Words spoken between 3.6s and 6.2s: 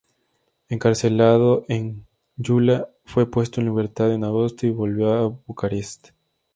en libertad en agosto y volvió a Bucarest.